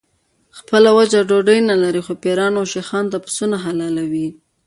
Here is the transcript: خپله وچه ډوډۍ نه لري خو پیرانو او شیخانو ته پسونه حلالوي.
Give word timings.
خپله 0.57 0.89
وچه 0.97 1.19
ډوډۍ 1.29 1.59
نه 1.69 1.75
لري 1.83 2.01
خو 2.05 2.13
پیرانو 2.23 2.57
او 2.61 2.69
شیخانو 2.73 3.11
ته 3.13 3.17
پسونه 3.25 3.57
حلالوي. 3.65 4.27